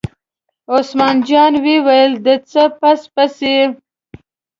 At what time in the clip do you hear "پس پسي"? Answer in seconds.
2.79-3.57